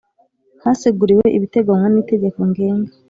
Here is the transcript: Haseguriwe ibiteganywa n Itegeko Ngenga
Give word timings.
Haseguriwe 0.63 1.25
ibiteganywa 1.37 1.87
n 1.91 1.95
Itegeko 2.03 2.39
Ngenga 2.49 2.91